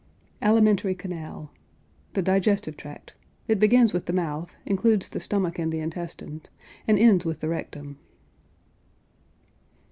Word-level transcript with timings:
ALIMENTARY 0.41 0.95
CANAL. 0.95 1.51
The 2.13 2.23
digestive 2.23 2.75
tract. 2.75 3.13
It 3.47 3.59
begins 3.59 3.93
with 3.93 4.07
the 4.07 4.13
mouth, 4.13 4.51
includes 4.65 5.07
the 5.09 5.19
stomach 5.19 5.59
and 5.59 5.71
the 5.71 5.77
intestines, 5.77 6.47
and 6.87 6.97
ends 6.97 7.23
with 7.23 7.39
the 7.39 7.49
rectum. 7.49 7.99